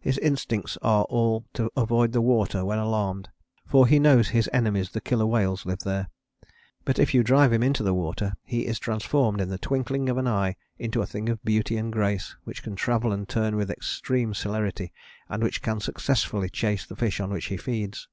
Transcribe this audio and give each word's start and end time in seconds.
His 0.00 0.18
instincts 0.18 0.76
are 0.82 1.04
all 1.04 1.44
to 1.54 1.70
avoid 1.76 2.10
the 2.10 2.20
water 2.20 2.64
when 2.64 2.80
alarmed, 2.80 3.28
for 3.64 3.86
he 3.86 4.00
knows 4.00 4.30
his 4.30 4.50
enemies 4.52 4.90
the 4.90 5.00
killer 5.00 5.26
whales 5.26 5.64
live 5.64 5.78
there: 5.84 6.08
but 6.84 6.98
if 6.98 7.14
you 7.14 7.22
drive 7.22 7.52
him 7.52 7.62
into 7.62 7.84
the 7.84 7.94
water 7.94 8.32
he 8.42 8.66
is 8.66 8.80
transformed 8.80 9.40
in 9.40 9.48
the 9.48 9.58
twinkling 9.58 10.08
of 10.08 10.18
an 10.18 10.26
eye 10.26 10.56
into 10.76 11.02
a 11.02 11.06
thing 11.06 11.28
of 11.28 11.44
beauty 11.44 11.76
and 11.76 11.92
grace, 11.92 12.34
which 12.42 12.64
can 12.64 12.74
travel 12.74 13.12
and 13.12 13.28
turn 13.28 13.54
with 13.54 13.70
extreme 13.70 14.34
celerity 14.34 14.92
and 15.28 15.40
which 15.40 15.62
can 15.62 15.78
successfully 15.78 16.48
chase 16.50 16.84
the 16.84 16.96
fish 16.96 17.20
on 17.20 17.30
which 17.30 17.44
he 17.44 17.56
feeds. 17.56 18.08